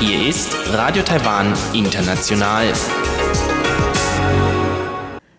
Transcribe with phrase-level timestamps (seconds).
[0.00, 2.72] Hier ist Radio Taiwan International.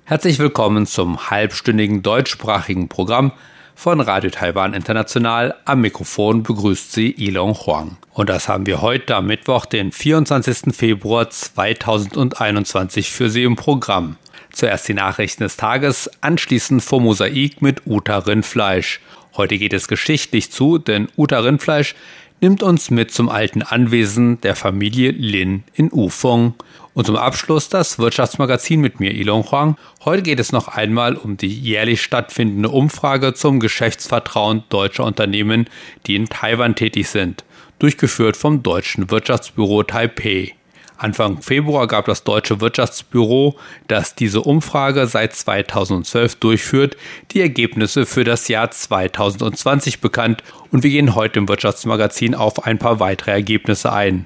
[0.04, 3.32] Herzlich willkommen zum halbstündigen deutschsprachigen Programm
[3.74, 5.56] von Radio Taiwan International.
[5.66, 7.98] Am Mikrofon begrüßt Sie Ilon Huang.
[8.14, 10.76] Und das haben wir heute am Mittwoch, den 24.
[10.76, 14.18] Februar 2021 für Sie im Programm.
[14.56, 19.02] Zuerst die Nachrichten des Tages, anschließend vor Mosaik mit Uta Rindfleisch.
[19.36, 21.94] Heute geht es geschichtlich zu, denn Uta Rindfleisch
[22.40, 26.54] nimmt uns mit zum alten Anwesen der Familie Lin in Ufeng.
[26.94, 29.76] Und zum Abschluss das Wirtschaftsmagazin mit mir, Ilon Huang.
[30.06, 35.66] Heute geht es noch einmal um die jährlich stattfindende Umfrage zum Geschäftsvertrauen deutscher Unternehmen,
[36.08, 37.44] die in Taiwan tätig sind,
[37.80, 40.54] durchgeführt vom Deutschen Wirtschaftsbüro Taipei.
[40.98, 43.56] Anfang Februar gab das Deutsche Wirtschaftsbüro,
[43.88, 46.96] das diese Umfrage seit 2012 durchführt,
[47.32, 52.80] die Ergebnisse für das Jahr 2020 bekannt und wir gehen heute im Wirtschaftsmagazin auf ein
[52.80, 54.26] paar weitere Ergebnisse ein.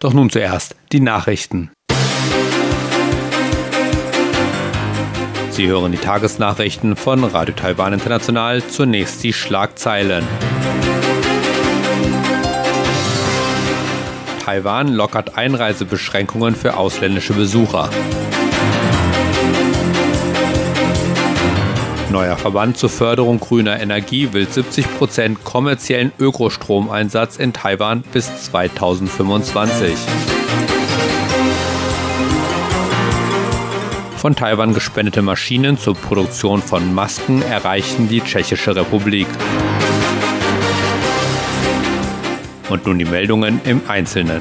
[0.00, 1.70] Doch nun zuerst die Nachrichten.
[5.50, 8.62] Sie hören die Tagesnachrichten von Radio Taiwan International.
[8.66, 10.24] Zunächst die Schlagzeilen.
[14.44, 17.88] Taiwan lockert Einreisebeschränkungen für ausländische Besucher.
[22.10, 29.94] Neuer Verband zur Förderung grüner Energie will 70 Prozent kommerziellen Ökostromeinsatz in Taiwan bis 2025.
[34.16, 39.28] Von Taiwan gespendete Maschinen zur Produktion von Masken erreichen die Tschechische Republik.
[42.72, 44.40] Und nun die Meldungen im Einzelnen.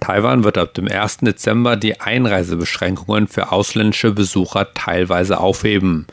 [0.00, 1.20] Taiwan wird ab dem 1.
[1.22, 6.06] Dezember die Einreisebeschränkungen für ausländische Besucher teilweise aufheben.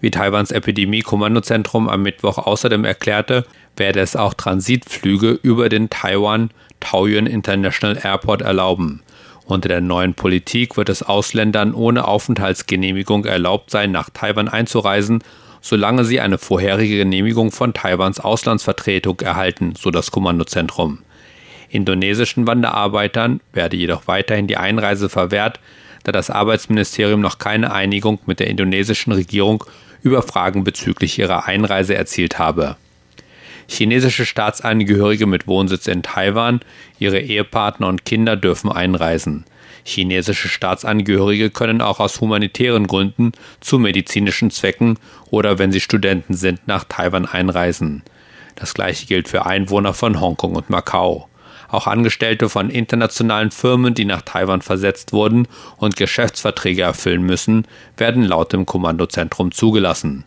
[0.00, 3.44] Wie Taiwans Epidemie-Kommandozentrum am Mittwoch außerdem erklärte,
[3.76, 9.02] werde es auch Transitflüge über den Taiwan Taoyuan International Airport erlauben.
[9.48, 15.24] Unter der neuen Politik wird es Ausländern ohne Aufenthaltsgenehmigung erlaubt sein, nach Taiwan einzureisen,
[15.62, 20.98] solange sie eine vorherige Genehmigung von Taiwans Auslandsvertretung erhalten, so das Kommandozentrum.
[21.70, 25.60] Indonesischen Wanderarbeitern werde jedoch weiterhin die Einreise verwehrt,
[26.04, 29.64] da das Arbeitsministerium noch keine Einigung mit der indonesischen Regierung
[30.02, 32.76] über Fragen bezüglich ihrer Einreise erzielt habe.
[33.70, 36.60] Chinesische Staatsangehörige mit Wohnsitz in Taiwan,
[36.98, 39.44] ihre Ehepartner und Kinder dürfen einreisen.
[39.84, 44.98] Chinesische Staatsangehörige können auch aus humanitären Gründen zu medizinischen Zwecken
[45.30, 48.02] oder wenn sie Studenten sind, nach Taiwan einreisen.
[48.56, 51.28] Das gleiche gilt für Einwohner von Hongkong und Macau.
[51.68, 55.46] Auch Angestellte von internationalen Firmen, die nach Taiwan versetzt wurden
[55.76, 57.66] und Geschäftsverträge erfüllen müssen,
[57.98, 60.24] werden laut dem Kommandozentrum zugelassen.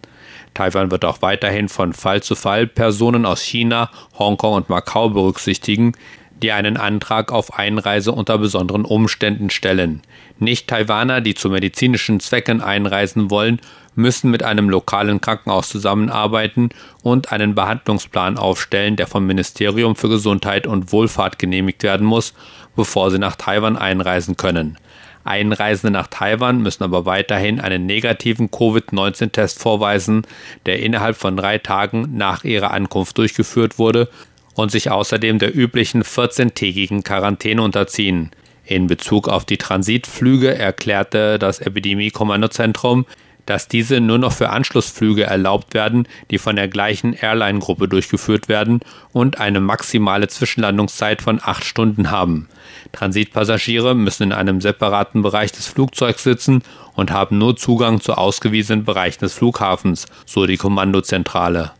[0.53, 5.93] Taiwan wird auch weiterhin von Fall zu Fall Personen aus China, Hongkong und Macau berücksichtigen,
[6.41, 10.01] die einen Antrag auf Einreise unter besonderen Umständen stellen.
[10.39, 13.61] Nicht-Taiwaner, die zu medizinischen Zwecken einreisen wollen,
[13.93, 16.69] müssen mit einem lokalen Krankenhaus zusammenarbeiten
[17.03, 22.33] und einen Behandlungsplan aufstellen, der vom Ministerium für Gesundheit und Wohlfahrt genehmigt werden muss,
[22.75, 24.77] bevor sie nach Taiwan einreisen können.
[25.23, 30.23] Einreisende nach Taiwan müssen aber weiterhin einen negativen Covid-19-Test vorweisen,
[30.65, 34.09] der innerhalb von drei Tagen nach ihrer Ankunft durchgeführt wurde
[34.55, 38.31] und sich außerdem der üblichen 14-tägigen Quarantäne unterziehen.
[38.65, 43.05] In Bezug auf die Transitflüge erklärte das Epidemie-Kommandozentrum,
[43.45, 48.81] dass diese nur noch für Anschlussflüge erlaubt werden, die von der gleichen Airline-Gruppe durchgeführt werden
[49.11, 52.47] und eine maximale Zwischenlandungszeit von acht Stunden haben.
[52.91, 56.63] Transitpassagiere müssen in einem separaten Bereich des Flugzeugs sitzen
[56.95, 61.71] und haben nur Zugang zu ausgewiesenen Bereichen des Flughafens, so die Kommandozentrale.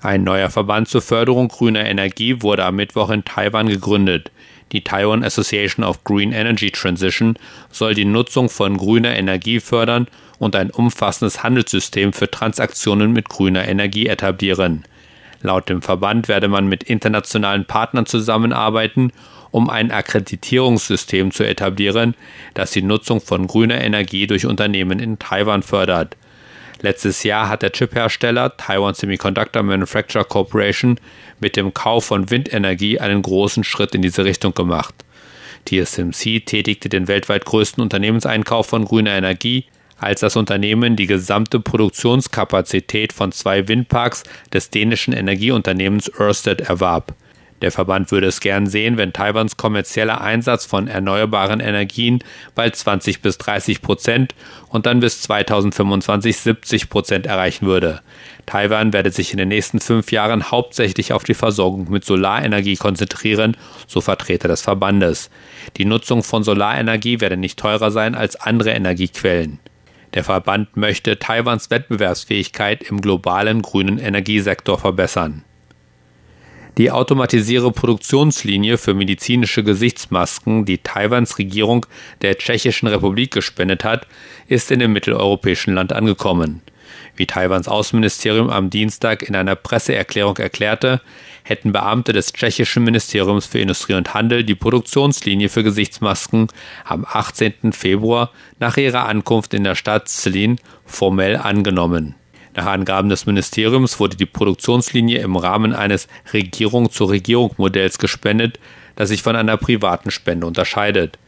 [0.00, 4.30] Ein neuer Verband zur Förderung grüner Energie wurde am Mittwoch in Taiwan gegründet.
[4.70, 7.36] Die Taiwan Association of Green Energy Transition
[7.70, 10.06] soll die Nutzung von grüner Energie fördern
[10.38, 14.84] und ein umfassendes Handelssystem für Transaktionen mit grüner Energie etablieren.
[15.40, 19.12] Laut dem Verband werde man mit internationalen Partnern zusammenarbeiten,
[19.50, 22.14] um ein Akkreditierungssystem zu etablieren,
[22.54, 26.16] das die Nutzung von grüner Energie durch Unternehmen in Taiwan fördert.
[26.80, 31.00] Letztes Jahr hat der Chiphersteller Taiwan Semiconductor Manufacturer Corporation
[31.40, 34.94] mit dem Kauf von Windenergie einen großen Schritt in diese Richtung gemacht.
[35.64, 39.64] TSMC tätigte den weltweit größten Unternehmenseinkauf von grüner Energie,
[39.98, 44.22] als das Unternehmen die gesamte Produktionskapazität von zwei Windparks
[44.52, 47.14] des dänischen Energieunternehmens Ørsted erwarb.
[47.60, 52.20] Der Verband würde es gern sehen, wenn Taiwans kommerzieller Einsatz von erneuerbaren Energien
[52.54, 54.34] bald 20 bis 30 Prozent
[54.68, 58.00] und dann bis 2025 70 Prozent erreichen würde.
[58.46, 63.56] Taiwan werde sich in den nächsten fünf Jahren hauptsächlich auf die Versorgung mit Solarenergie konzentrieren,
[63.86, 65.30] so Vertreter des Verbandes.
[65.76, 69.58] Die Nutzung von Solarenergie werde nicht teurer sein als andere Energiequellen.
[70.14, 75.44] Der Verband möchte Taiwans Wettbewerbsfähigkeit im globalen grünen Energiesektor verbessern.
[76.78, 81.86] Die automatisierte Produktionslinie für medizinische Gesichtsmasken, die Taiwans Regierung
[82.22, 84.06] der Tschechischen Republik gespendet hat,
[84.46, 86.62] ist in dem mitteleuropäischen Land angekommen.
[87.16, 91.00] Wie Taiwans Außenministerium am Dienstag in einer Presseerklärung erklärte,
[91.42, 96.46] hätten Beamte des tschechischen Ministeriums für Industrie und Handel die Produktionslinie für Gesichtsmasken
[96.84, 97.72] am 18.
[97.72, 102.14] Februar nach ihrer Ankunft in der Stadt Zlin formell angenommen.
[102.58, 108.58] Nach Angaben des Ministeriums wurde die Produktionslinie im Rahmen eines Regierung-zu-Regierung-Modells gespendet,
[108.96, 111.20] das sich von einer privaten Spende unterscheidet.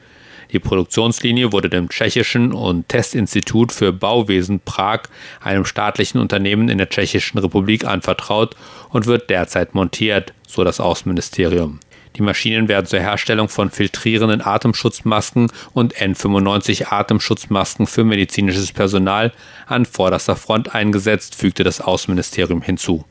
[0.50, 5.02] Die Produktionslinie wurde dem Tschechischen und Testinstitut für Bauwesen Prag,
[5.40, 8.56] einem staatlichen Unternehmen in der Tschechischen Republik, anvertraut
[8.88, 11.78] und wird derzeit montiert, so das Außenministerium.
[12.16, 19.32] Die Maschinen werden zur Herstellung von filtrierenden Atemschutzmasken und N95 Atemschutzmasken für medizinisches Personal
[19.66, 23.04] an vorderster Front eingesetzt, fügte das Außenministerium hinzu.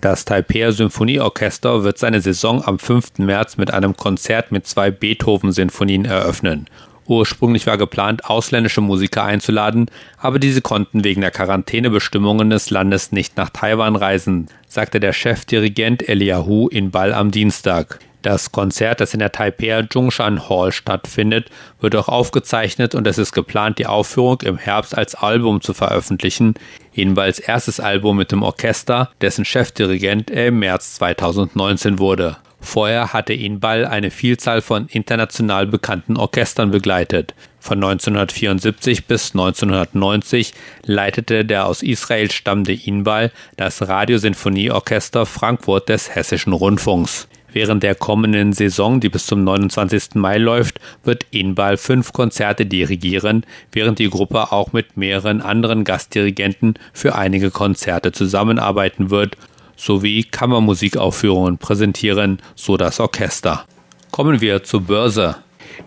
[0.00, 3.18] Das Taipei Symphonieorchester wird seine Saison am 5.
[3.18, 6.68] März mit einem Konzert mit zwei Beethoven-Sinfonien eröffnen.
[7.10, 13.36] Ursprünglich war geplant, ausländische Musiker einzuladen, aber diese konnten wegen der Quarantänebestimmungen des Landes nicht
[13.36, 17.98] nach Taiwan reisen, sagte der Chefdirigent Eliahu in Ball am Dienstag.
[18.22, 23.32] Das Konzert, das in der Taipei Zhongshan Hall stattfindet, wird auch aufgezeichnet und es ist
[23.32, 26.54] geplant, die Aufführung im Herbst als Album zu veröffentlichen,
[26.92, 32.36] Inballs erstes Album mit dem Orchester, dessen Chefdirigent er im März 2019 wurde.
[32.60, 37.34] Vorher hatte ihn Ball eine Vielzahl von international bekannten Orchestern begleitet.
[37.58, 40.54] Von 1974 bis 1990
[40.84, 47.28] leitete der aus Israel stammende Inbal das Radiosinfonieorchester Frankfurt des Hessischen Rundfunks.
[47.52, 50.14] Während der kommenden Saison, die bis zum 29.
[50.14, 56.74] Mai läuft, wird Inbal fünf Konzerte dirigieren, während die Gruppe auch mit mehreren anderen Gastdirigenten
[56.92, 59.36] für einige Konzerte zusammenarbeiten wird
[59.80, 63.64] sowie Kammermusikaufführungen präsentieren, so das Orchester.
[64.10, 65.36] Kommen wir zur Börse.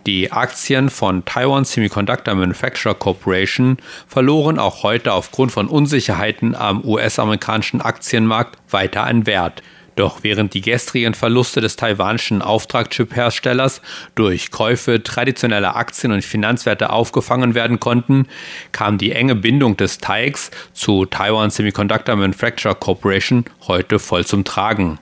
[0.07, 7.81] Die Aktien von Taiwan Semiconductor Manufacturer Corporation verloren auch heute aufgrund von Unsicherheiten am US-amerikanischen
[7.81, 9.62] Aktienmarkt weiter an Wert.
[9.95, 13.81] Doch während die gestrigen Verluste des taiwanischen Auftragchip-Herstellers
[14.16, 18.28] durch Käufe traditioneller Aktien und Finanzwerte aufgefangen werden konnten,
[18.72, 25.00] kam die enge Bindung des TAIX zu Taiwan Semiconductor Manufacturer Corporation heute voll zum Tragen.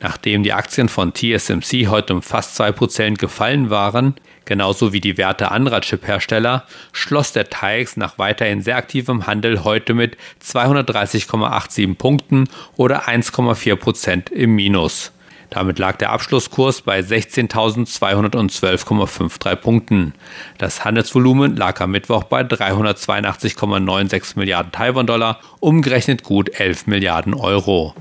[0.00, 4.14] Nachdem die Aktien von TSMC heute um fast 2% gefallen waren,
[4.44, 6.62] genauso wie die Werte anderer Chip-Hersteller,
[6.92, 14.54] schloss der TAIX nach weiterhin sehr aktivem Handel heute mit 230,87 Punkten oder 1,4% im
[14.54, 15.10] Minus.
[15.50, 20.12] Damit lag der Abschlusskurs bei 16.212,53 Punkten.
[20.58, 27.94] Das Handelsvolumen lag am Mittwoch bei 382,96 Milliarden Taiwan-Dollar, umgerechnet gut 11 Milliarden Euro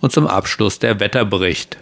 [0.00, 1.78] und zum Abschluss der Wetterbericht.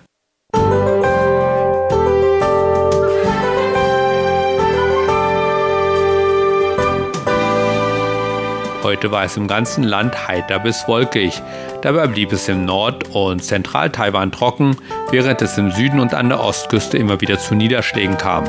[8.87, 11.43] Heute war es im ganzen Land heiter bis wolkig.
[11.83, 14.77] Dabei blieb es im Nord- und Zentral-Taiwan trocken,
[15.11, 18.45] während es im Süden und an der Ostküste immer wieder zu Niederschlägen kam.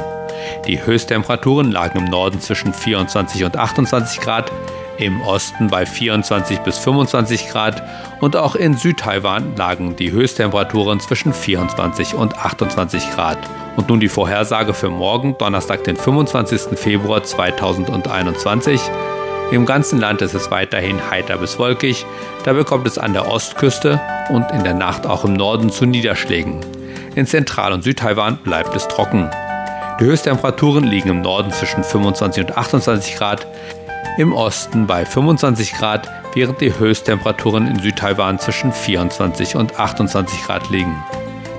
[0.68, 4.52] Die Höchsttemperaturen lagen im Norden zwischen 24 und 28 Grad,
[5.00, 7.82] im Osten bei 24 bis 25 Grad
[8.22, 13.40] und auch in Südtaiwan lagen die Höchsttemperaturen zwischen 24 und 28 Grad.
[13.76, 16.78] Und nun die Vorhersage für morgen, Donnerstag, den 25.
[16.78, 18.80] Februar 2021.
[19.50, 22.06] Im ganzen Land ist es weiterhin heiter bis wolkig,
[22.44, 24.00] dabei kommt es an der Ostküste
[24.30, 26.60] und in der Nacht auch im Norden zu Niederschlägen.
[27.16, 29.30] In Zentral- und Südtaiwan bleibt es trocken.
[30.02, 33.48] Die Höchsttemperaturen liegen im Norden zwischen 25 und 28 Grad,
[34.18, 40.70] im Osten bei 25 Grad, während die Höchsttemperaturen in Südtaiwan zwischen 24 und 28 Grad
[40.70, 41.04] liegen.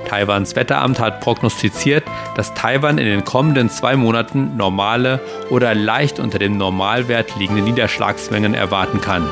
[0.09, 2.03] Taiwans Wetteramt hat prognostiziert,
[2.35, 5.19] dass Taiwan in den kommenden zwei Monaten normale
[5.51, 9.29] oder leicht unter dem Normalwert liegende Niederschlagsmengen erwarten kann.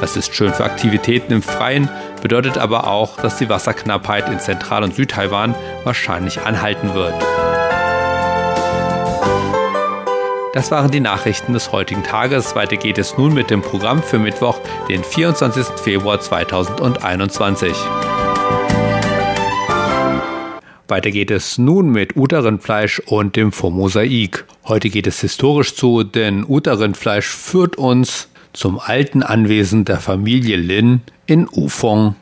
[0.00, 1.88] Das ist schön für Aktivitäten im Freien,
[2.22, 7.14] bedeutet aber auch, dass die Wasserknappheit in Zentral- und Südtaiwan wahrscheinlich anhalten wird.
[10.52, 12.54] Das waren die Nachrichten des heutigen Tages.
[12.54, 15.66] Weiter geht es nun mit dem Programm für Mittwoch, den 24.
[15.82, 17.72] Februar 2021.
[20.88, 24.44] Weiter geht es nun mit Uterrindfleisch und dem Formosaik.
[24.64, 31.00] Heute geht es historisch zu, denn Uterrindfleisch führt uns zum alten Anwesen der Familie Lin
[31.26, 32.16] in Ufong.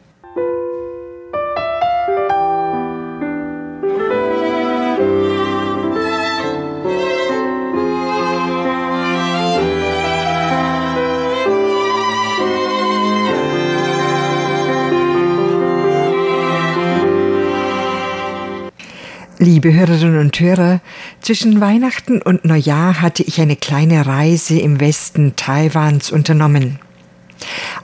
[19.51, 20.81] Liebe Hörerinnen und Hörer,
[21.23, 26.79] zwischen Weihnachten und Neujahr hatte ich eine kleine Reise im Westen Taiwans unternommen.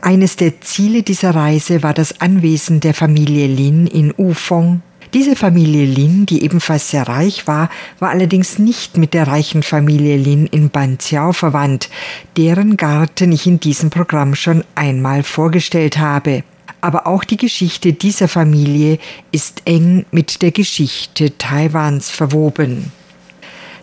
[0.00, 4.80] Eines der Ziele dieser Reise war das Anwesen der Familie Lin in Ufong.
[5.12, 7.68] Diese Familie Lin, die ebenfalls sehr reich war,
[7.98, 11.90] war allerdings nicht mit der reichen Familie Lin in Banqiao verwandt,
[12.36, 16.44] deren Garten ich in diesem Programm schon einmal vorgestellt habe
[16.80, 18.98] aber auch die Geschichte dieser Familie
[19.32, 22.92] ist eng mit der Geschichte Taiwans verwoben.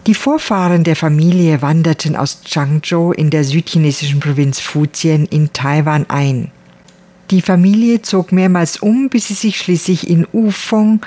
[0.06, 6.52] Die Vorfahren der Familie wanderten aus Changzhou in der südchinesischen Provinz Fujian in Taiwan ein.
[7.32, 11.00] Die Familie zog mehrmals um, bis sie sich schließlich in Ufeng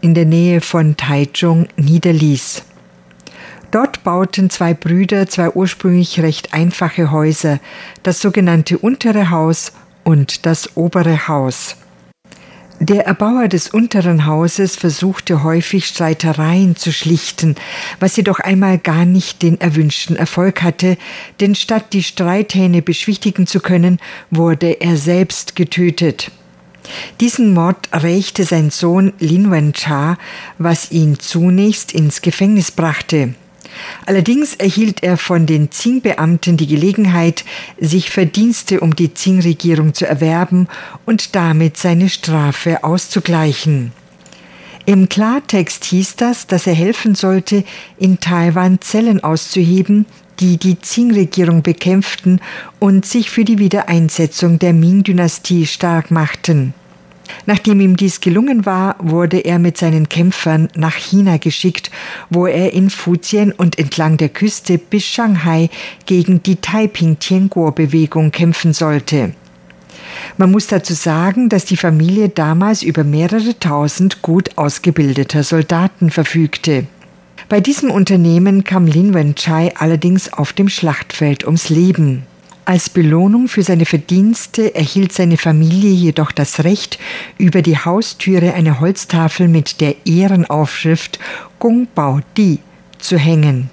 [0.00, 2.64] in der Nähe von Taichung niederließ.
[3.70, 7.58] Dort bauten zwei Brüder zwei ursprünglich recht einfache Häuser,
[8.02, 9.72] das sogenannte untere Haus
[10.04, 11.76] und das obere Haus.
[12.80, 17.54] Der Erbauer des unteren Hauses versuchte häufig Streitereien zu schlichten,
[18.00, 20.96] was jedoch einmal gar nicht den erwünschten Erfolg hatte,
[21.38, 24.00] denn statt die Streithähne beschwichtigen zu können,
[24.32, 26.32] wurde er selbst getötet.
[27.20, 30.18] Diesen Mord rächte sein Sohn Lin Wen-cha,
[30.58, 33.34] was ihn zunächst ins Gefängnis brachte.
[34.06, 37.44] Allerdings erhielt er von den Qing-Beamten die Gelegenheit,
[37.80, 40.68] sich Verdienste um die Qing-Regierung zu erwerben
[41.06, 43.92] und damit seine Strafe auszugleichen.
[44.84, 47.64] Im Klartext hieß das, dass er helfen sollte,
[47.98, 50.06] in Taiwan Zellen auszuheben,
[50.40, 52.40] die die Qing-Regierung bekämpften
[52.80, 56.74] und sich für die Wiedereinsetzung der Ming-Dynastie stark machten.
[57.46, 61.90] Nachdem ihm dies gelungen war, wurde er mit seinen Kämpfern nach China geschickt,
[62.30, 65.70] wo er in Fujian und entlang der Küste bis Shanghai
[66.06, 69.34] gegen die Taiping-Tianguo-Bewegung kämpfen sollte.
[70.36, 76.86] Man muss dazu sagen, dass die Familie damals über mehrere tausend gut ausgebildeter Soldaten verfügte.
[77.48, 82.24] Bei diesem Unternehmen kam Lin Wen-chai allerdings auf dem Schlachtfeld ums Leben.
[82.64, 86.98] Als Belohnung für seine Verdienste erhielt seine Familie jedoch das Recht,
[87.36, 91.18] über die Haustüre eine Holztafel mit der Ehrenaufschrift
[91.58, 92.60] Gong Bao Di
[92.98, 93.68] zu hängen.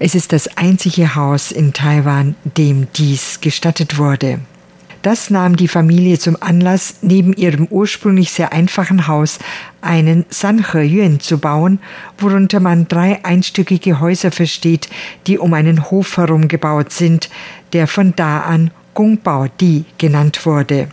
[0.00, 4.40] Es ist das einzige Haus in Taiwan, dem dies gestattet wurde.
[5.08, 9.38] Das nahm die Familie zum Anlass, neben ihrem ursprünglich sehr einfachen Haus
[9.80, 11.78] einen Sanhe-Yuan zu bauen,
[12.18, 14.90] worunter man drei einstöckige Häuser versteht,
[15.26, 17.30] die um einen Hof herum gebaut sind,
[17.72, 20.88] der von da an Gongbao Di genannt wurde.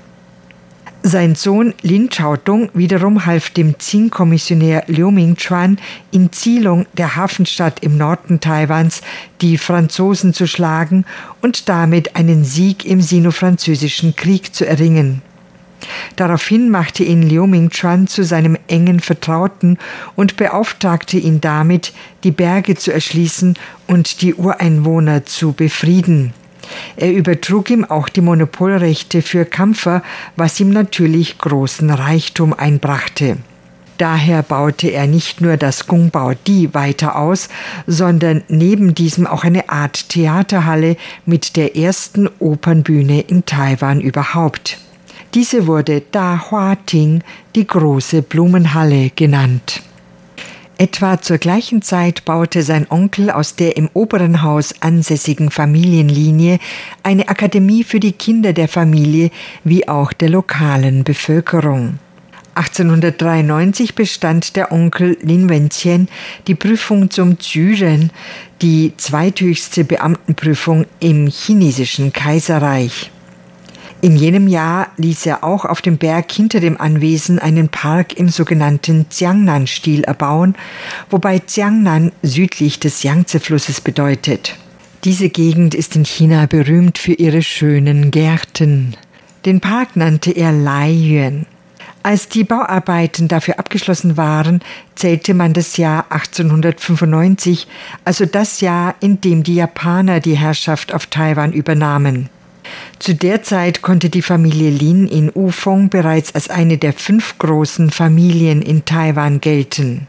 [1.07, 5.77] Sein Sohn Lin Chaodong wiederum half dem Qing-Kommissionär Liu Mingchuan
[6.09, 9.03] in Zielung der Hafenstadt im Norden Taiwans
[9.39, 11.05] die Franzosen zu schlagen
[11.43, 15.21] und damit einen Sieg im Sino-Französischen Krieg zu erringen.
[16.15, 19.77] Daraufhin machte ihn Liu Mingchuan zu seinem engen Vertrauten
[20.15, 21.93] und beauftragte ihn damit,
[22.23, 26.33] die Berge zu erschließen und die Ureinwohner zu befrieden.
[26.95, 30.03] Er übertrug ihm auch die Monopolrechte für Kampfer,
[30.35, 33.37] was ihm natürlich großen Reichtum einbrachte.
[33.97, 37.47] Daher baute er nicht nur das Gongbao Di weiter aus,
[37.87, 44.79] sondern neben diesem auch eine Art Theaterhalle mit der ersten Opernbühne in Taiwan überhaupt.
[45.33, 47.23] Diese wurde Da Hua Ting,
[47.55, 49.81] die große Blumenhalle, genannt.
[50.77, 56.59] Etwa zur gleichen Zeit baute sein Onkel aus der im oberen Haus ansässigen Familienlinie
[57.01, 59.31] eine Akademie für die Kinder der Familie
[59.63, 61.99] wie auch der lokalen Bevölkerung.
[62.55, 66.09] 1893 bestand der Onkel Lin Wenqian
[66.47, 68.11] die Prüfung zum Züren,
[68.61, 73.11] die zweithöchste Beamtenprüfung im chinesischen Kaiserreich.
[74.01, 78.29] In jenem Jahr ließ er auch auf dem Berg hinter dem Anwesen einen Park im
[78.29, 80.55] sogenannten Jiangnan-Stil erbauen,
[81.09, 84.57] wobei Jiangnan südlich des Yangtze-Flusses bedeutet.
[85.03, 88.95] Diese Gegend ist in China berühmt für ihre schönen Gärten.
[89.45, 91.45] Den Park nannte er Lai Yuan.
[92.01, 94.61] Als die Bauarbeiten dafür abgeschlossen waren,
[94.93, 97.67] zählte man das Jahr 1895,
[98.03, 102.29] also das Jahr, in dem die Japaner die Herrschaft auf Taiwan übernahmen.
[102.99, 107.91] Zu der Zeit konnte die Familie Lin in Ufong bereits als eine der fünf großen
[107.91, 110.07] Familien in Taiwan gelten.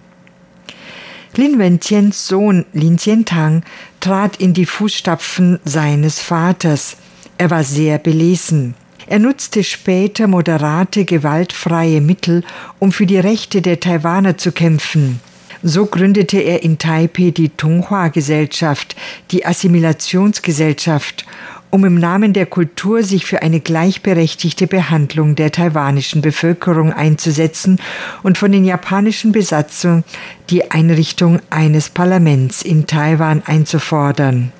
[1.36, 3.62] Lin Wentians Sohn Lin Jiantang
[4.00, 6.96] trat in die Fußstapfen seines Vaters.
[7.36, 8.74] Er war sehr belesen.
[9.06, 12.42] Er nutzte später moderate, gewaltfreie Mittel,
[12.78, 15.20] um für die Rechte der Taiwaner zu kämpfen.
[15.62, 18.96] So gründete er in Taipei die Tonghua-Gesellschaft,
[19.30, 21.26] die Assimilationsgesellschaft,
[21.70, 27.78] um im Namen der Kultur sich für eine gleichberechtigte Behandlung der taiwanischen Bevölkerung einzusetzen
[28.22, 30.04] und von den japanischen Besatzungen
[30.50, 34.52] die Einrichtung eines Parlaments in Taiwan einzufordern.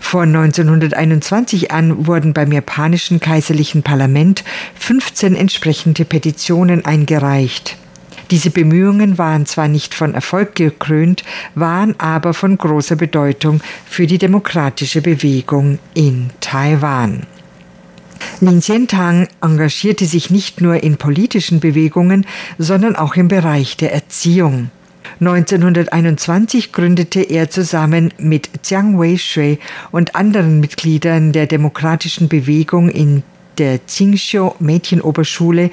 [0.00, 4.42] Von 1921 an wurden beim japanischen kaiserlichen Parlament
[4.74, 7.76] 15 entsprechende Petitionen eingereicht.
[8.30, 11.24] Diese Bemühungen waren zwar nicht von Erfolg gekrönt,
[11.56, 17.26] waren aber von großer Bedeutung für die demokratische Bewegung in Taiwan.
[18.40, 22.26] Lin Xiantang engagierte sich nicht nur in politischen Bewegungen,
[22.58, 24.70] sondern auch im Bereich der Erziehung.
[25.18, 29.58] 1921 gründete er zusammen mit Jiang Weishui
[29.90, 33.22] und anderen Mitgliedern der demokratischen Bewegung in
[33.58, 35.70] der Tsingxiu Mädchenoberschule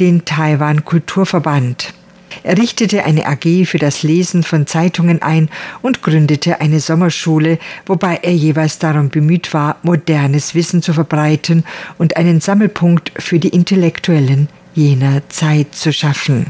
[0.00, 1.94] den Taiwan Kulturverband.
[2.42, 5.48] Er richtete eine AG für das Lesen von Zeitungen ein
[5.82, 11.64] und gründete eine Sommerschule, wobei er jeweils darum bemüht war, modernes Wissen zu verbreiten
[11.98, 16.46] und einen Sammelpunkt für die Intellektuellen jener Zeit zu schaffen.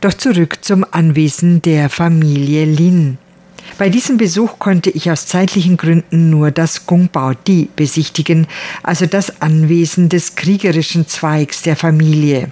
[0.00, 3.18] Doch zurück zum Anwesen der Familie Lin.
[3.76, 8.46] Bei diesem Besuch konnte ich aus zeitlichen Gründen nur das Gongbao Di besichtigen,
[8.82, 12.50] also das Anwesen des kriegerischen Zweigs der Familie.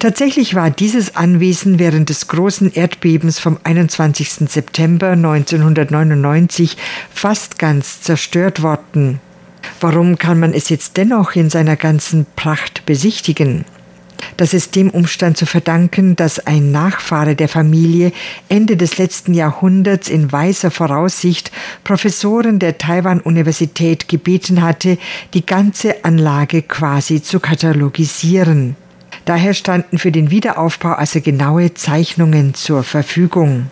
[0.00, 4.48] Tatsächlich war dieses Anwesen während des großen Erdbebens vom 21.
[4.48, 6.78] September 1999
[7.12, 9.20] fast ganz zerstört worden.
[9.78, 13.66] Warum kann man es jetzt dennoch in seiner ganzen Pracht besichtigen?
[14.38, 18.12] Das ist dem Umstand zu verdanken, dass ein Nachfahre der Familie
[18.48, 21.52] Ende des letzten Jahrhunderts in weiser Voraussicht
[21.84, 24.96] Professoren der Taiwan-Universität gebeten hatte,
[25.34, 28.76] die ganze Anlage quasi zu katalogisieren.
[29.24, 33.66] Daher standen für den Wiederaufbau also genaue Zeichnungen zur Verfügung.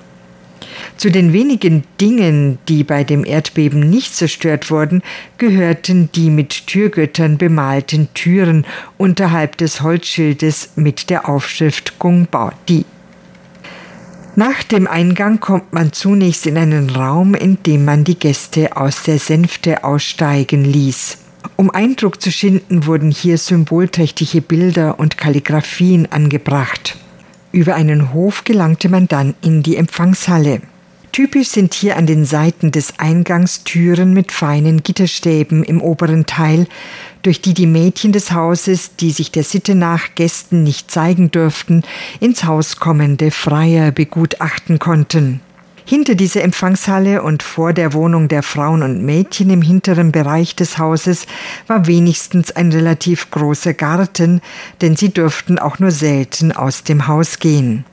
[0.97, 5.03] Zu den wenigen Dingen, die bei dem Erdbeben nicht zerstört wurden,
[5.39, 12.85] gehörten die mit Türgöttern bemalten Türen unterhalb des Holzschildes mit der Aufschrift Gongbao Di.
[14.37, 19.03] Nach dem Eingang kommt man zunächst in einen Raum, in dem man die Gäste aus
[19.03, 21.19] der Sänfte aussteigen ließ.
[21.57, 26.97] Um Eindruck zu schinden, wurden hier symbolträchtige Bilder und Kalligraphien angebracht.
[27.53, 30.61] Über einen Hof gelangte man dann in die Empfangshalle.
[31.13, 36.67] Typisch sind hier an den Seiten des Eingangs Türen mit feinen Gitterstäben im oberen Teil,
[37.23, 41.83] durch die die Mädchen des Hauses, die sich der Sitte nach Gästen nicht zeigen durften,
[42.21, 45.41] ins Haus kommende Freier begutachten konnten.
[45.89, 50.77] Hinter dieser Empfangshalle und vor der Wohnung der Frauen und Mädchen im hinteren Bereich des
[50.77, 51.27] Hauses
[51.67, 54.43] war wenigstens ein relativ großer Garten,
[54.83, 57.87] denn sie durften auch nur selten aus dem Haus gehen.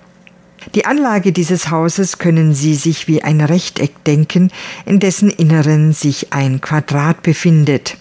[0.74, 4.52] Die Anlage dieses Hauses können Sie sich wie ein Rechteck denken,
[4.86, 7.96] in dessen Inneren sich ein Quadrat befindet.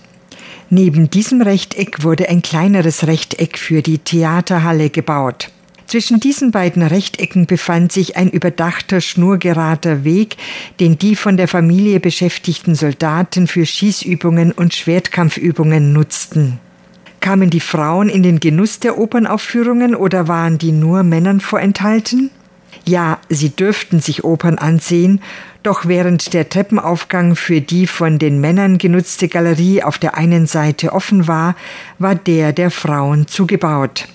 [0.70, 5.52] Neben diesem Rechteck wurde ein kleineres Rechteck für die Theaterhalle gebaut.
[5.86, 10.36] Zwischen diesen beiden Rechtecken befand sich ein überdachter, schnurgerader Weg,
[10.80, 16.58] den die von der Familie beschäftigten Soldaten für Schießübungen und Schwertkampfübungen nutzten.
[17.20, 22.30] Kamen die Frauen in den Genuss der Opernaufführungen oder waren die nur Männern vorenthalten?
[22.86, 25.20] Ja, sie dürften sich Opern ansehen,
[25.62, 30.92] doch während der Treppenaufgang für die von den Männern genutzte Galerie auf der einen Seite
[30.92, 31.56] offen war,
[31.98, 34.06] war der der Frauen zugebaut.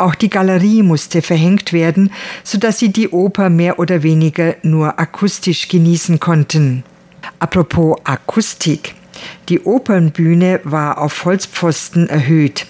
[0.00, 2.10] Auch die Galerie musste verhängt werden,
[2.42, 6.84] so dass sie die Oper mehr oder weniger nur akustisch genießen konnten.
[7.38, 8.94] Apropos Akustik.
[9.50, 12.66] Die Opernbühne war auf Holzpfosten erhöht.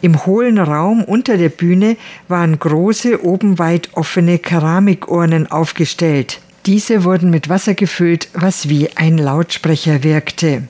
[0.00, 6.40] Im hohlen Raum unter der Bühne waren große, oben weit offene Keramikurnen aufgestellt.
[6.64, 10.62] Diese wurden mit Wasser gefüllt, was wie ein Lautsprecher wirkte.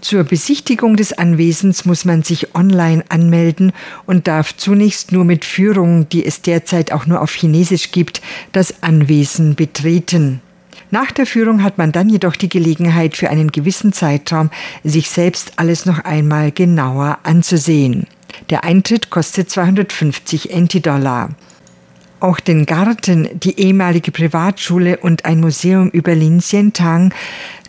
[0.00, 3.72] Zur Besichtigung des Anwesens muss man sich online anmelden
[4.06, 8.82] und darf zunächst nur mit Führung, die es derzeit auch nur auf Chinesisch gibt, das
[8.82, 10.40] Anwesen betreten.
[10.90, 14.50] Nach der Führung hat man dann jedoch die Gelegenheit, für einen gewissen Zeitraum
[14.84, 18.06] sich selbst alles noch einmal genauer anzusehen.
[18.50, 21.30] Der Eintritt kostet 250 NT-Dollar.
[22.20, 27.12] Auch den Garten, die ehemalige Privatschule und ein Museum über Lin Xiantang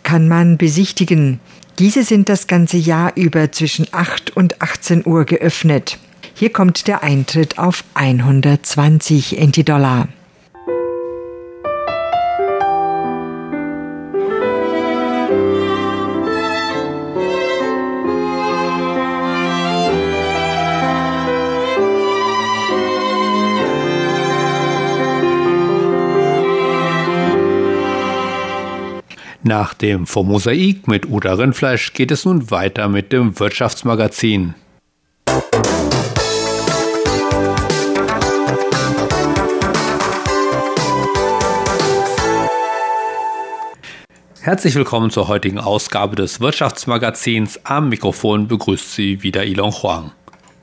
[0.02, 1.40] kann man besichtigen.
[1.78, 5.98] Diese sind das ganze Jahr über zwischen 8 und 18 Uhr geöffnet.
[6.34, 10.08] Hier kommt der Eintritt auf 120 NT-Dollar.
[29.50, 34.54] Nach dem Mosaik mit Uda Rindfleisch geht es nun weiter mit dem Wirtschaftsmagazin.
[44.40, 47.58] Herzlich willkommen zur heutigen Ausgabe des Wirtschaftsmagazins.
[47.64, 50.12] Am Mikrofon begrüßt Sie wieder Ilon Huang.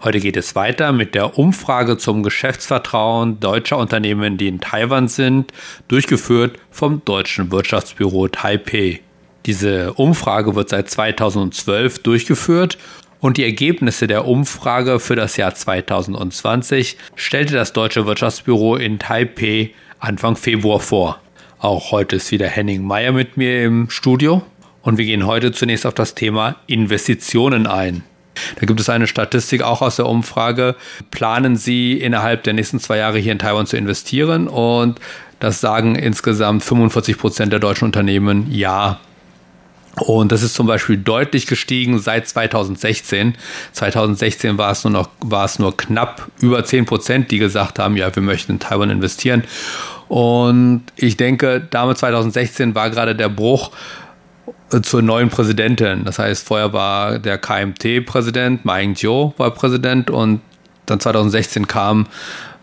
[0.03, 5.51] Heute geht es weiter mit der Umfrage zum Geschäftsvertrauen deutscher Unternehmen, die in Taiwan sind,
[5.87, 8.99] durchgeführt vom Deutschen Wirtschaftsbüro Taipei.
[9.47, 12.77] Diese Umfrage wird seit 2012 durchgeführt
[13.21, 19.71] und die Ergebnisse der Umfrage für das Jahr 2020 stellte das Deutsche Wirtschaftsbüro in Taipei
[19.97, 21.19] Anfang Februar vor.
[21.57, 24.43] Auch heute ist wieder Henning Meyer mit mir im Studio
[24.83, 28.03] und wir gehen heute zunächst auf das Thema Investitionen ein.
[28.59, 30.75] Da gibt es eine Statistik auch aus der Umfrage.
[31.11, 34.47] Planen Sie innerhalb der nächsten zwei Jahre hier in Taiwan zu investieren?
[34.47, 34.99] Und
[35.39, 38.99] das sagen insgesamt 45 Prozent der deutschen Unternehmen ja.
[39.99, 43.35] Und das ist zum Beispiel deutlich gestiegen seit 2016.
[43.71, 47.97] 2016 war es nur noch, war es nur knapp über 10 Prozent, die gesagt haben,
[47.97, 49.43] ja, wir möchten in Taiwan investieren.
[50.07, 53.71] Und ich denke, damit 2016 war gerade der Bruch
[54.81, 56.03] zur neuen Präsidentin.
[56.03, 60.41] Das heißt, vorher war der KMT-Präsident, Ma Ying-jeou war Präsident und
[60.85, 62.07] dann 2016 kam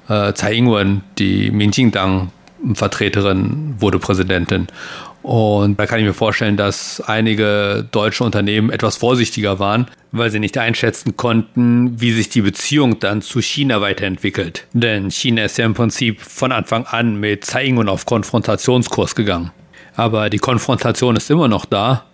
[0.08, 4.68] äh, Tsai Ing-wen, die Minjing-Dang-Vertreterin, wurde Präsidentin.
[5.22, 10.38] Und da kann ich mir vorstellen, dass einige deutsche Unternehmen etwas vorsichtiger waren, weil sie
[10.38, 14.66] nicht einschätzen konnten, wie sich die Beziehung dann zu China weiterentwickelt.
[14.74, 19.50] Denn China ist ja im Prinzip von Anfang an mit Tsai Ing-wen auf Konfrontationskurs gegangen
[19.96, 22.04] aber die Konfrontation ist immer noch da.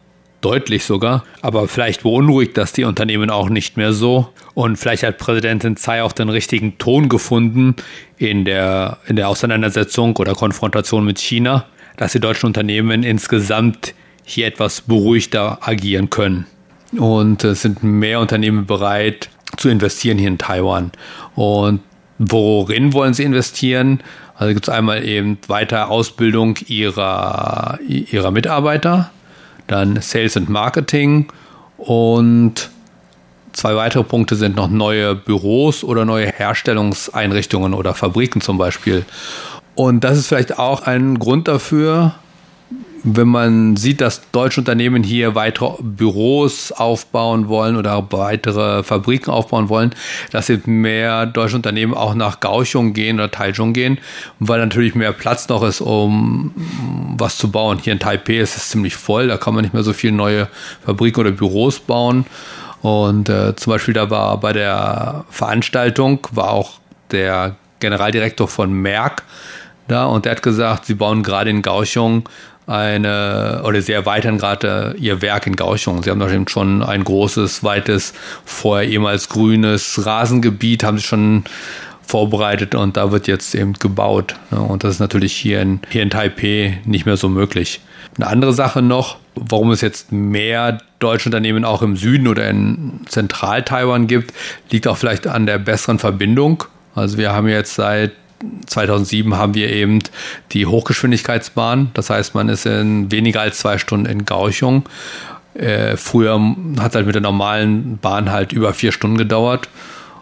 [0.40, 4.30] Deutlich sogar, aber vielleicht beunruhigt das die Unternehmen auch nicht mehr so.
[4.54, 7.76] Und vielleicht hat Präsidentin Tsai auch den richtigen Ton gefunden
[8.16, 11.66] in der, in der Auseinandersetzung oder Konfrontation mit China,
[11.98, 16.46] dass die deutschen Unternehmen insgesamt hier etwas beruhigter agieren können.
[16.96, 20.90] Und es sind mehr Unternehmen bereit zu investieren hier in Taiwan.
[21.34, 21.80] Und
[22.20, 24.00] worin wollen sie investieren?
[24.36, 29.10] Also gibt es einmal eben weiter Ausbildung ihrer, ihrer Mitarbeiter,
[29.66, 31.28] dann Sales und Marketing
[31.78, 32.70] und
[33.52, 39.06] zwei weitere Punkte sind noch neue Büros oder neue Herstellungseinrichtungen oder Fabriken zum Beispiel.
[39.74, 42.14] Und das ist vielleicht auch ein Grund dafür,
[43.02, 49.68] wenn man sieht, dass deutsche Unternehmen hier weitere Büros aufbauen wollen oder weitere Fabriken aufbauen
[49.68, 49.94] wollen,
[50.32, 53.98] dass eben mehr deutsche Unternehmen auch nach Kaohsiung gehen oder Taichung gehen,
[54.38, 56.52] weil natürlich mehr Platz noch ist, um
[57.18, 57.78] was zu bauen.
[57.78, 60.48] Hier in Taipei ist es ziemlich voll, da kann man nicht mehr so viele neue
[60.84, 62.26] Fabriken oder Büros bauen.
[62.82, 69.22] Und äh, zum Beispiel da war bei der Veranstaltung war auch der Generaldirektor von Merck
[69.88, 72.28] da und der hat gesagt, sie bauen gerade in Kaohsiung
[72.70, 76.02] eine, oder sie erweitern gerade ihr Werk in Gauchung.
[76.02, 81.44] Sie haben da eben schon ein großes, weites, vorher ehemals grünes Rasengebiet, haben sie schon
[82.02, 84.36] vorbereitet und da wird jetzt eben gebaut.
[84.50, 87.80] Und das ist natürlich hier in, hier in Taipei nicht mehr so möglich.
[88.16, 93.00] Eine andere Sache noch, warum es jetzt mehr deutsche Unternehmen auch im Süden oder in
[93.06, 94.32] Zentral-Taiwan gibt,
[94.70, 96.64] liegt auch vielleicht an der besseren Verbindung.
[96.94, 98.12] Also wir haben jetzt seit
[98.66, 100.00] 2007 haben wir eben
[100.52, 101.90] die Hochgeschwindigkeitsbahn.
[101.94, 104.88] Das heißt, man ist in weniger als zwei Stunden in Gauchung.
[105.54, 106.40] Äh, früher
[106.78, 109.68] hat es halt mit der normalen Bahn halt über vier Stunden gedauert.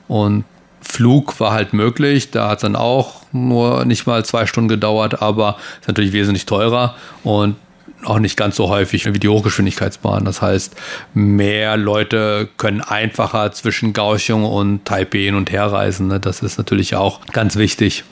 [0.09, 0.45] Und
[0.81, 2.31] Flug war halt möglich.
[2.31, 6.47] Da hat es dann auch nur nicht mal zwei Stunden gedauert, aber ist natürlich wesentlich
[6.47, 6.97] teurer.
[7.23, 7.57] Und
[8.05, 10.25] auch nicht ganz so häufig wie die Hochgeschwindigkeitsbahn.
[10.25, 10.77] Das heißt,
[11.15, 16.09] mehr Leute können einfacher zwischen Kaohsiung und Taipei hin und her reisen.
[16.09, 16.21] Ne?
[16.21, 18.05] Das ist natürlich auch ganz wichtig.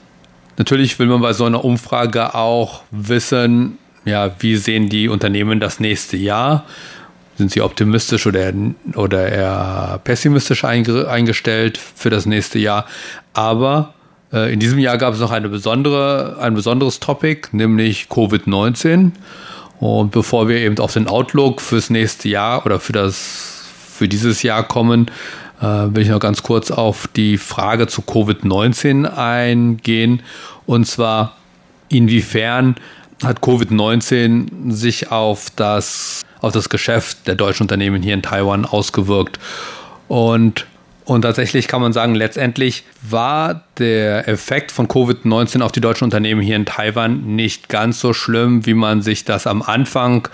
[0.59, 5.81] Natürlich will man bei so einer Umfrage auch wissen, ja, wie sehen die Unternehmen das
[5.81, 6.65] nächste Jahr?
[7.37, 8.53] Sind sie optimistisch oder,
[8.95, 12.87] oder eher pessimistisch eingestellt für das nächste Jahr?
[13.35, 13.95] Aber
[14.33, 19.11] äh, in diesem Jahr gab es noch eine besondere, ein besonderes Topic, nämlich Covid-19.
[19.79, 23.53] Und bevor wir eben auf den Outlook fürs nächste Jahr oder für das
[23.97, 25.11] für dieses Jahr kommen,
[25.61, 30.23] äh, will ich noch ganz kurz auf die Frage zu Covid-19 eingehen.
[30.67, 31.37] Und zwar,
[31.89, 32.77] inwiefern
[33.23, 39.39] hat Covid-19 sich auf das auf das Geschäft der deutschen Unternehmen hier in Taiwan ausgewirkt.
[40.07, 40.67] Und
[41.07, 46.41] und tatsächlich kann man sagen, letztendlich war der Effekt von Covid-19 auf die deutschen Unternehmen
[46.41, 50.29] hier in Taiwan nicht ganz so schlimm, wie man sich das am Anfang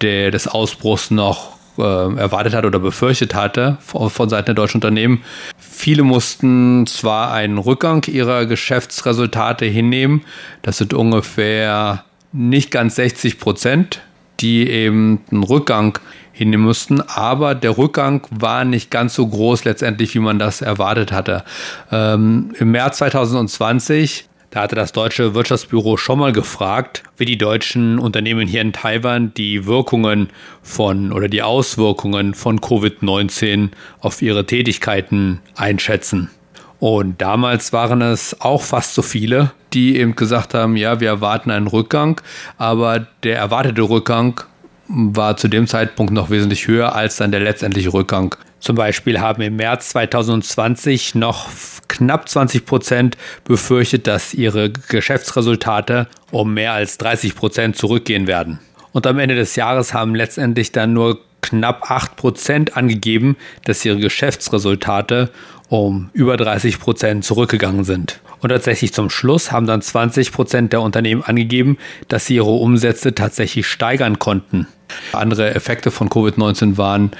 [0.00, 4.76] der, des Ausbruchs noch äh, erwartet hat oder befürchtet hatte von, von Seiten der deutschen
[4.76, 5.24] Unternehmen.
[5.58, 10.24] Viele mussten zwar einen Rückgang ihrer Geschäftsresultate hinnehmen,
[10.62, 14.00] das sind ungefähr nicht ganz 60 Prozent,
[14.40, 15.98] die eben einen Rückgang
[16.32, 17.00] hinnehmen mussten.
[17.00, 21.44] Aber der Rückgang war nicht ganz so groß letztendlich, wie man das erwartet hatte.
[21.90, 27.98] Ähm, Im März 2020 da hatte das deutsche Wirtschaftsbüro schon mal gefragt, wie die deutschen
[27.98, 30.30] Unternehmen hier in Taiwan die Wirkungen
[30.62, 33.68] von oder die Auswirkungen von Covid-19
[34.00, 36.30] auf ihre Tätigkeiten einschätzen.
[36.80, 41.50] Und damals waren es auch fast so viele, die eben gesagt haben, ja, wir erwarten
[41.50, 42.20] einen Rückgang,
[42.56, 44.40] aber der erwartete Rückgang
[44.86, 48.34] war zu dem Zeitpunkt noch wesentlich höher als dann der letztendliche Rückgang.
[48.60, 51.48] Zum Beispiel haben im März 2020 noch
[51.88, 58.58] knapp 20 Prozent befürchtet, dass ihre Geschäftsresultate um mehr als 30 Prozent zurückgehen werden.
[58.92, 63.98] Und am Ende des Jahres haben letztendlich dann nur knapp 8 Prozent angegeben, dass ihre
[63.98, 65.30] Geschäftsresultate
[65.68, 68.20] um über 30 Prozent zurückgegangen sind.
[68.40, 71.78] Und tatsächlich zum Schluss haben dann 20 Prozent der Unternehmen angegeben,
[72.08, 74.66] dass sie ihre Umsätze tatsächlich steigern konnten.
[75.12, 77.10] Andere Effekte von Covid-19 waren,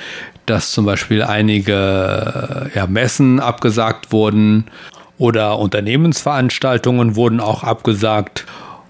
[0.47, 4.65] dass zum Beispiel einige ja, Messen abgesagt wurden
[5.19, 8.47] oder Unternehmensveranstaltungen wurden auch abgesagt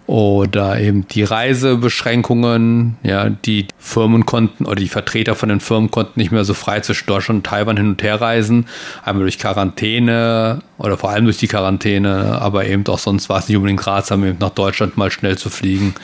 [0.08, 6.18] oder eben die Reisebeschränkungen, ja, die Firmen konnten oder die Vertreter von den Firmen konnten
[6.18, 8.64] nicht mehr so frei zwischen Deutschland und Taiwan hin und her reisen,
[9.04, 13.48] einmal durch Quarantäne oder vor allem durch die Quarantäne, aber eben auch sonst war es
[13.48, 15.94] nicht unbedingt ratsam, eben nach Deutschland mal schnell zu fliegen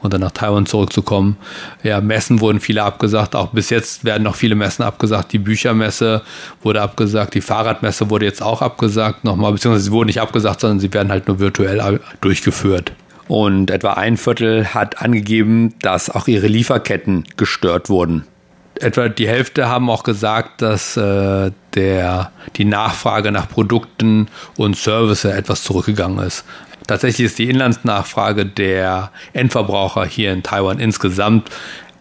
[0.00, 1.36] und dann nach Taiwan zurückzukommen.
[1.84, 5.32] Ja, Messen wurden viele abgesagt, auch bis jetzt werden noch viele Messen abgesagt.
[5.32, 6.22] Die Büchermesse
[6.64, 10.80] wurde abgesagt, die Fahrradmesse wurde jetzt auch abgesagt nochmal, beziehungsweise sie wurden nicht abgesagt, sondern
[10.80, 12.90] sie werden halt nur virtuell durchgeführt.
[13.28, 18.26] Und etwa ein Viertel hat angegeben, dass auch ihre Lieferketten gestört wurden.
[18.80, 25.24] Etwa die Hälfte haben auch gesagt, dass äh, der, die Nachfrage nach Produkten und Services
[25.24, 26.44] etwas zurückgegangen ist.
[26.86, 31.48] Tatsächlich ist die Inlandsnachfrage der Endverbraucher hier in Taiwan insgesamt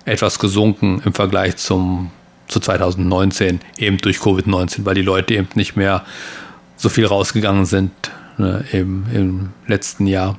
[0.05, 2.10] etwas gesunken im Vergleich zum,
[2.47, 6.03] zu 2019, eben durch Covid-19, weil die Leute eben nicht mehr
[6.77, 7.91] so viel rausgegangen sind
[8.38, 10.38] ne, eben im letzten Jahr.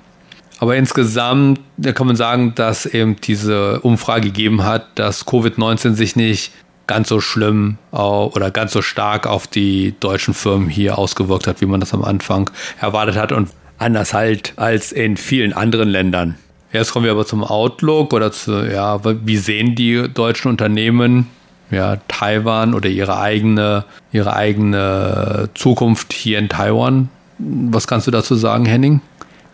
[0.63, 1.59] Aber insgesamt
[1.95, 6.53] kann man sagen, dass eben diese Umfrage gegeben hat, dass Covid-19 sich nicht
[6.87, 11.67] ganz so schlimm oder ganz so stark auf die deutschen Firmen hier ausgewirkt hat, wie
[11.67, 12.49] man das am Anfang
[12.81, 13.49] erwartet hat und
[13.79, 16.37] anders halt als in vielen anderen Ländern.
[16.73, 21.27] Jetzt kommen wir aber zum Outlook oder zu, ja, wie sehen die deutschen Unternehmen
[21.73, 27.09] ja, Taiwan oder ihre eigene, ihre eigene Zukunft hier in Taiwan?
[27.39, 29.01] Was kannst du dazu sagen, Henning?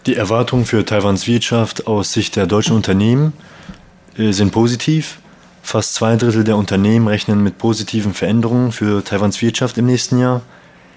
[0.09, 3.35] Die Erwartungen für Taiwans Wirtschaft aus Sicht der deutschen Unternehmen
[4.16, 5.18] äh, sind positiv.
[5.62, 10.40] Fast zwei Drittel der Unternehmen rechnen mit positiven Veränderungen für Taiwans Wirtschaft im nächsten Jahr.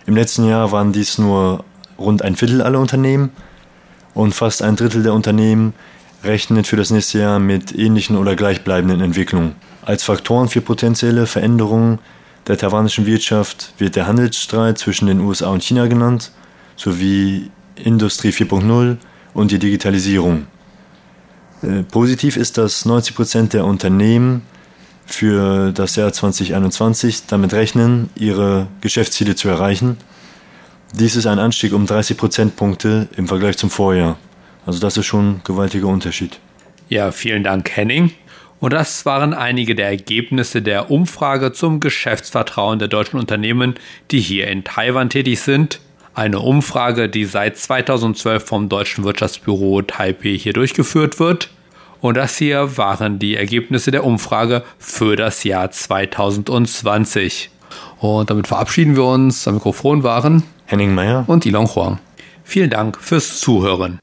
[0.05, 1.65] Im letzten Jahr waren dies nur
[1.99, 3.31] rund ein Viertel aller Unternehmen
[4.13, 5.73] und fast ein Drittel der Unternehmen
[6.23, 9.55] rechnet für das nächste Jahr mit ähnlichen oder gleichbleibenden Entwicklungen.
[9.81, 11.99] Als Faktoren für potenzielle Veränderungen
[12.47, 16.31] der taiwanischen Wirtschaft wird der Handelsstreit zwischen den USA und China genannt,
[16.77, 18.97] sowie Industrie 4.0
[19.33, 20.47] und die Digitalisierung.
[21.61, 24.43] Äh, positiv ist, dass 90 Prozent der Unternehmen
[25.05, 29.97] für das Jahr 2021 damit rechnen, ihre Geschäftsziele zu erreichen.
[30.93, 34.17] Dies ist ein Anstieg um 30 Prozentpunkte im Vergleich zum Vorjahr.
[34.65, 36.39] Also das ist schon ein gewaltiger Unterschied.
[36.89, 38.11] Ja, vielen Dank, Henning.
[38.59, 43.75] Und das waren einige der Ergebnisse der Umfrage zum Geschäftsvertrauen der deutschen Unternehmen,
[44.11, 45.79] die hier in Taiwan tätig sind.
[46.13, 51.49] Eine Umfrage, die seit 2012 vom Deutschen Wirtschaftsbüro Taipei hier durchgeführt wird.
[52.01, 57.49] Und das hier waren die Ergebnisse der Umfrage für das Jahr 2020.
[57.99, 59.47] Und damit verabschieden wir uns.
[59.47, 61.99] Am Mikrofon waren Henning Meyer und Ilon Huang.
[62.43, 63.99] Vielen Dank fürs Zuhören.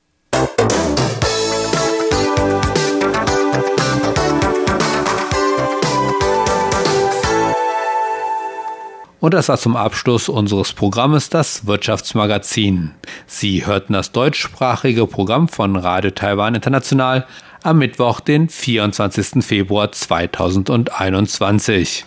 [9.20, 12.92] Und das war zum Abschluss unseres Programmes das Wirtschaftsmagazin.
[13.26, 17.26] Sie hörten das deutschsprachige Programm von Radio Taiwan International
[17.64, 19.44] am Mittwoch, den 24.
[19.44, 22.04] Februar 2021.